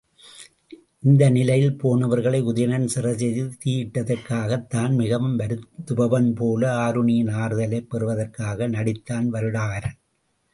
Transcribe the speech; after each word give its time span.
இந்த 0.99 1.29
நிலையில், 1.29 1.77
போனவர்களை 1.81 2.39
உதணயன் 2.43 2.85
சிறை 2.85 3.17
செய்து 3.17 3.43
தீயிட்டதற்காகத்தான் 3.65 4.95
மிகவும் 4.95 5.39
வருந்துபவன்போல 5.39 6.71
ஆருணியின் 6.79 7.31
ஆறுதலைப் 7.35 7.89
பெறுவதற்காக 7.89 8.67
நடித்தான் 8.67 9.31
வருடகாரன். 9.33 9.97